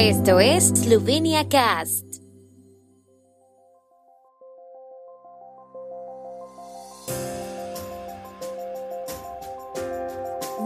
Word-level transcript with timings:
Esto 0.00 0.38
es 0.38 0.68
Slovenia 0.68 1.48
Cast. 1.48 2.04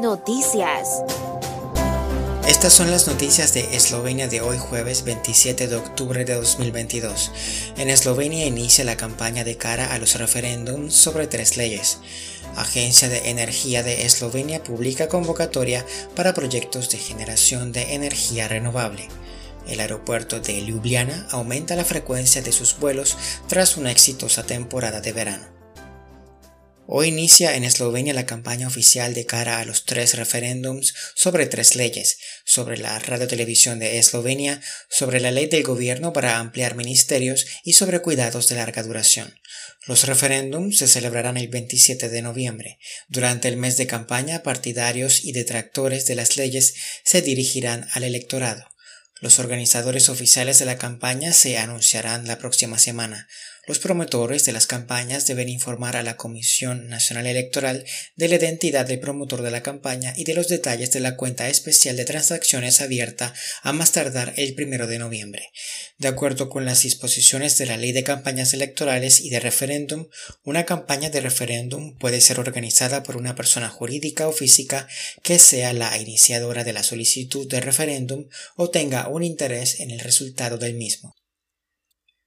Noticias. 0.03 1.03
Estas 2.47 2.75
son 2.75 2.91
las 2.91 3.07
noticias 3.07 3.55
de 3.55 3.75
Eslovenia 3.75 4.29
de 4.29 4.43
hoy 4.43 4.59
jueves 4.59 5.03
27 5.05 5.67
de 5.67 5.77
octubre 5.77 6.27
de 6.27 6.35
2022. 6.35 7.33
En 7.79 7.89
Eslovenia 7.89 8.45
inicia 8.45 8.85
la 8.85 8.99
campaña 8.99 9.45
de 9.45 9.57
cara 9.57 9.95
a 9.95 9.99
los 9.99 10.17
referéndums 10.17 10.93
sobre 10.93 11.27
tres 11.27 11.57
leyes. 11.57 12.01
Agencia 12.57 13.09
de 13.09 13.31
Energía 13.31 13.83
de 13.83 14.05
Eslovenia 14.05 14.63
publica 14.63 15.09
convocatoria 15.09 15.87
para 16.15 16.35
proyectos 16.35 16.91
de 16.91 16.99
generación 16.99 17.73
de 17.73 17.95
energía 17.95 18.47
renovable. 18.47 19.09
El 19.69 19.81
aeropuerto 19.81 20.41
de 20.41 20.61
Ljubljana 20.61 21.29
aumenta 21.31 21.77
la 21.77 21.85
frecuencia 21.85 22.43
de 22.43 22.53
sus 22.53 22.79
vuelos 22.79 23.17
tras 23.49 23.77
una 23.77 23.91
exitosa 23.91 24.45
temporada 24.45 25.01
de 25.01 25.13
verano. 25.13 25.53
Hoy 26.95 27.09
inicia 27.09 27.57
en 27.57 27.65
Eslovenia 27.65 28.13
la 28.13 28.27
campaña 28.27 28.67
oficial 28.67 29.15
de 29.15 29.25
cara 29.25 29.61
a 29.61 29.65
los 29.65 29.87
tres 29.87 30.15
referéndums 30.15 30.93
sobre 31.15 31.47
tres 31.47 31.77
leyes, 31.77 32.19
sobre 32.45 32.77
la 32.77 32.99
radiotelevisión 32.99 33.79
de 33.79 33.99
Eslovenia, 33.99 34.61
sobre 34.91 35.21
la 35.21 35.31
ley 35.31 35.47
del 35.47 35.63
gobierno 35.63 36.13
para 36.13 36.39
ampliar 36.39 36.75
ministerios 36.75 37.47
y 37.65 37.75
sobre 37.75 38.01
cuidados 38.01 38.49
de 38.49 38.57
larga 38.57 38.83
duración. 38.83 39.33
Los 39.87 40.07
referéndums 40.07 40.79
se 40.79 40.89
celebrarán 40.89 41.37
el 41.37 41.49
27 41.49 42.09
de 42.09 42.21
noviembre. 42.21 42.79
Durante 43.09 43.49
el 43.49 43.57
mes 43.57 43.77
de 43.77 43.87
campaña, 43.87 44.43
partidarios 44.43 45.25
y 45.25 45.33
detractores 45.33 46.07
de 46.07 46.17
las 46.17 46.37
leyes 46.37 46.75
se 47.05 47.23
dirigirán 47.23 47.89
al 47.93 48.05
electorado. 48.05 48.72
Los 49.23 49.39
organizadores 49.39 50.09
oficiales 50.09 50.59
de 50.59 50.65
la 50.65 50.79
campaña 50.79 51.33
se 51.33 51.57
anunciarán 51.57 52.27
la 52.27 52.39
próxima 52.39 52.77
semana. 52.81 53.29
Los 53.65 53.79
promotores 53.79 54.45
de 54.45 54.51
las 54.51 54.67
campañas 54.67 55.29
deben 55.29 55.49
informar 55.49 55.95
a 55.97 56.03
la 56.03 56.17
Comisión 56.17 56.89
Nacional 56.89 57.27
Electoral 57.27 57.85
de 58.17 58.27
la 58.27 58.35
identidad 58.35 58.85
del 58.85 58.99
promotor 58.99 59.41
de 59.41 59.53
la 59.53 59.63
campaña 59.63 60.15
y 60.17 60.25
de 60.25 60.35
los 60.35 60.49
detalles 60.49 60.91
de 60.91 60.99
la 60.99 61.17
cuenta 61.17 61.49
especial 61.49 61.97
de 61.97 62.05
transacciones 62.05 62.81
abierta 62.81 63.35
a 63.63 63.73
más 63.73 63.93
tardar 63.93 64.35
el 64.37 64.57
1 64.59 64.89
de 64.89 64.99
noviembre. 64.99 65.53
De 65.97 66.09
acuerdo 66.09 66.49
con 66.49 66.65
las 66.65 66.83
disposiciones 66.83 67.57
de 67.57 67.67
la 67.67 67.77
Ley 67.77 67.93
de 67.93 68.03
Campañas 68.03 68.53
Electorales 68.53 69.21
y 69.21 69.31
de 69.31 69.39
Referéndum, 69.39 70.09
una 70.43 70.67
campaña 70.67 71.11
de 71.11 71.21
referéndum 71.21 71.97
puede 71.99 72.21
ser 72.21 72.41
organizada 72.41 73.05
por 73.05 73.17
una 73.17 73.37
persona 73.37 73.69
jurídica 73.69 74.27
o 74.27 74.33
física 74.33 74.89
que 75.23 75.39
sea 75.39 75.73
la 75.73 75.97
iniciadora 75.99 76.65
de 76.65 76.73
la 76.73 76.83
solicitud 76.83 77.49
de 77.49 77.61
referéndum 77.61 78.27
o 78.57 78.71
tenga 78.71 79.07
un 79.07 79.23
interés 79.23 79.79
en 79.79 79.93
el 79.93 80.01
resultado 80.01 80.59
del 80.59 80.75
mismo. 80.75 81.15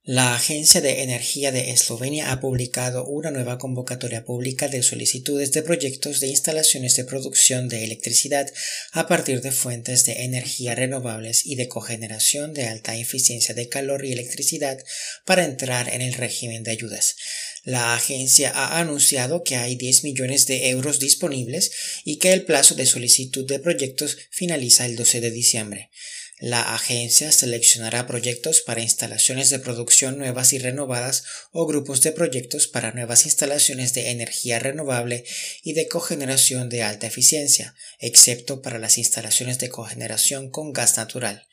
La 0.07 0.35
Agencia 0.35 0.81
de 0.81 1.01
Energía 1.01 1.51
de 1.51 1.71
Eslovenia 1.71 2.31
ha 2.31 2.39
publicado 2.39 3.07
una 3.07 3.31
nueva 3.31 3.57
convocatoria 3.57 4.23
pública 4.23 4.67
de 4.67 4.83
solicitudes 4.83 5.51
de 5.51 5.63
proyectos 5.63 6.19
de 6.19 6.27
instalaciones 6.27 6.95
de 6.95 7.05
producción 7.05 7.69
de 7.69 7.83
electricidad 7.83 8.53
a 8.91 9.07
partir 9.07 9.41
de 9.41 9.51
fuentes 9.51 10.05
de 10.05 10.25
energía 10.25 10.75
renovables 10.75 11.47
y 11.47 11.55
de 11.55 11.67
cogeneración 11.67 12.53
de 12.53 12.67
alta 12.67 12.95
eficiencia 12.95 13.55
de 13.55 13.67
calor 13.67 14.05
y 14.05 14.11
electricidad 14.11 14.77
para 15.25 15.43
entrar 15.43 15.91
en 15.91 16.03
el 16.03 16.13
régimen 16.13 16.61
de 16.61 16.69
ayudas. 16.69 17.15
La 17.63 17.95
agencia 17.95 18.51
ha 18.51 18.79
anunciado 18.79 19.41
que 19.41 19.55
hay 19.55 19.75
10 19.75 20.03
millones 20.03 20.45
de 20.45 20.69
euros 20.69 20.99
disponibles 20.99 21.71
y 22.03 22.17
que 22.17 22.31
el 22.31 22.45
plazo 22.45 22.75
de 22.75 22.85
solicitud 22.85 23.47
de 23.47 23.57
proyectos 23.57 24.19
finaliza 24.29 24.85
el 24.85 24.97
12 24.97 25.19
de 25.19 25.31
diciembre. 25.31 25.89
La 26.37 26.75
agencia 26.75 27.31
seleccionará 27.31 28.07
proyectos 28.07 28.59
para 28.59 28.81
instalaciones 28.81 29.49
de 29.49 29.59
producción 29.59 30.17
nuevas 30.17 30.51
y 30.51 30.57
renovadas 30.59 31.23
o 31.51 31.65
grupos 31.65 32.01
de 32.01 32.11
proyectos 32.11 32.67
para 32.67 32.91
nuevas 32.91 33.23
instalaciones 33.23 33.93
de 33.93 34.09
energía 34.09 34.59
renovable 34.59 35.23
y 35.63 35.73
de 35.73 35.87
cogeneración 35.87 36.67
de 36.67 36.83
alta 36.83 37.07
eficiencia, 37.07 37.73
excepto 37.99 38.61
para 38.61 38.79
las 38.79 38.97
instalaciones 38.97 39.59
de 39.59 39.69
cogeneración 39.69 40.49
con 40.49 40.73
gas 40.73 40.97
natural. 40.97 41.47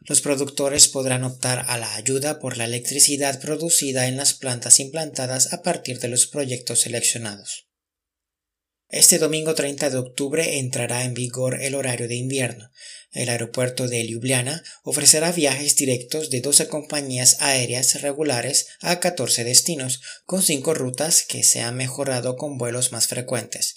Los 0.00 0.20
productores 0.20 0.88
podrán 0.88 1.22
optar 1.22 1.64
a 1.68 1.78
la 1.78 1.94
ayuda 1.94 2.40
por 2.40 2.56
la 2.56 2.64
electricidad 2.64 3.40
producida 3.40 4.08
en 4.08 4.16
las 4.16 4.34
plantas 4.34 4.80
implantadas 4.80 5.52
a 5.52 5.62
partir 5.62 6.00
de 6.00 6.08
los 6.08 6.26
proyectos 6.26 6.80
seleccionados. 6.80 7.68
Este 8.88 9.18
domingo 9.18 9.54
30 9.54 9.90
de 9.90 9.96
octubre 9.96 10.58
entrará 10.58 11.04
en 11.04 11.14
vigor 11.14 11.60
el 11.62 11.74
horario 11.74 12.06
de 12.06 12.16
invierno. 12.16 12.70
El 13.12 13.28
aeropuerto 13.28 13.88
de 13.88 14.04
Ljubljana 14.04 14.62
ofrecerá 14.82 15.32
viajes 15.32 15.76
directos 15.76 16.30
de 16.30 16.40
12 16.40 16.68
compañías 16.68 17.36
aéreas 17.40 18.02
regulares 18.02 18.66
a 18.80 19.00
14 19.00 19.44
destinos, 19.44 20.02
con 20.26 20.42
5 20.42 20.74
rutas 20.74 21.22
que 21.22 21.44
se 21.44 21.60
han 21.60 21.76
mejorado 21.76 22.36
con 22.36 22.58
vuelos 22.58 22.92
más 22.92 23.06
frecuentes. 23.06 23.76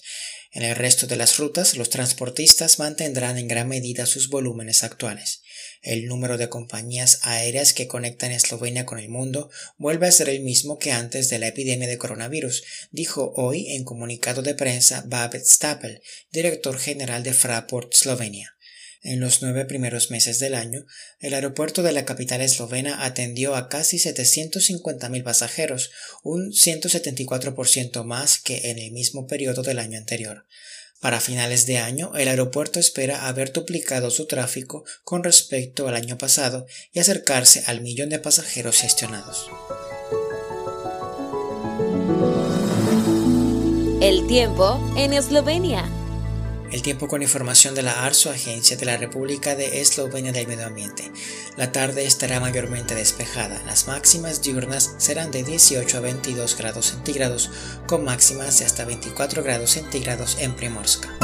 En 0.50 0.62
el 0.62 0.76
resto 0.76 1.06
de 1.06 1.16
las 1.16 1.36
rutas, 1.36 1.76
los 1.76 1.90
transportistas 1.90 2.78
mantendrán 2.78 3.36
en 3.36 3.48
gran 3.48 3.68
medida 3.68 4.06
sus 4.06 4.30
volúmenes 4.30 4.82
actuales. 4.82 5.42
El 5.82 6.06
número 6.06 6.38
de 6.38 6.48
compañías 6.48 7.20
aéreas 7.22 7.72
que 7.72 7.86
conectan 7.86 8.32
Eslovenia 8.32 8.86
con 8.86 8.98
el 8.98 9.08
mundo 9.08 9.50
vuelve 9.76 10.08
a 10.08 10.12
ser 10.12 10.28
el 10.28 10.40
mismo 10.40 10.78
que 10.78 10.90
antes 10.90 11.28
de 11.28 11.38
la 11.38 11.48
epidemia 11.48 11.86
de 11.86 11.98
coronavirus, 11.98 12.64
dijo 12.90 13.32
hoy 13.36 13.72
en 13.72 13.84
comunicado 13.84 14.42
de 14.42 14.54
prensa 14.54 15.04
Babet 15.06 15.44
Stapel, 15.44 16.02
director 16.32 16.78
general 16.78 17.22
de 17.22 17.34
Fraport 17.34 17.92
Slovenia. 17.94 18.57
En 19.02 19.20
los 19.20 19.42
nueve 19.42 19.64
primeros 19.64 20.10
meses 20.10 20.38
del 20.40 20.54
año, 20.54 20.84
el 21.20 21.34
aeropuerto 21.34 21.82
de 21.82 21.92
la 21.92 22.04
capital 22.04 22.40
eslovena 22.40 23.04
atendió 23.04 23.54
a 23.54 23.68
casi 23.68 23.98
750.000 23.98 25.22
pasajeros, 25.22 25.90
un 26.24 26.50
174% 26.50 28.04
más 28.04 28.38
que 28.38 28.70
en 28.70 28.78
el 28.78 28.90
mismo 28.90 29.26
periodo 29.26 29.62
del 29.62 29.78
año 29.78 29.98
anterior. 29.98 30.46
Para 31.00 31.20
finales 31.20 31.64
de 31.66 31.78
año, 31.78 32.16
el 32.16 32.26
aeropuerto 32.26 32.80
espera 32.80 33.28
haber 33.28 33.52
duplicado 33.52 34.10
su 34.10 34.26
tráfico 34.26 34.84
con 35.04 35.22
respecto 35.22 35.86
al 35.86 35.94
año 35.94 36.18
pasado 36.18 36.66
y 36.92 36.98
acercarse 36.98 37.62
al 37.66 37.82
millón 37.82 38.08
de 38.08 38.18
pasajeros 38.18 38.80
gestionados. 38.80 39.48
El 44.00 44.26
tiempo 44.26 44.80
en 44.96 45.12
Eslovenia. 45.12 45.97
El 46.70 46.82
tiempo 46.82 47.08
con 47.08 47.22
información 47.22 47.74
de 47.74 47.82
la 47.82 48.04
ARSO, 48.04 48.30
Agencia 48.30 48.76
de 48.76 48.84
la 48.84 48.98
República 48.98 49.56
de 49.56 49.80
Eslovenia 49.80 50.32
del 50.32 50.46
Medio 50.46 50.66
Ambiente. 50.66 51.10
La 51.56 51.72
tarde 51.72 52.04
estará 52.04 52.40
mayormente 52.40 52.94
despejada. 52.94 53.62
Las 53.64 53.88
máximas 53.88 54.42
diurnas 54.42 54.94
serán 54.98 55.30
de 55.30 55.44
18 55.44 55.96
a 55.96 56.00
22 56.00 56.58
grados 56.58 56.86
centígrados, 56.86 57.50
con 57.86 58.04
máximas 58.04 58.58
de 58.58 58.66
hasta 58.66 58.84
24 58.84 59.42
grados 59.42 59.70
centígrados 59.70 60.36
en 60.40 60.54
Primorska. 60.54 61.17